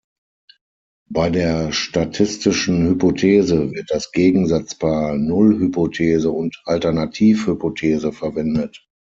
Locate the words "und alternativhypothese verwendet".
6.31-8.83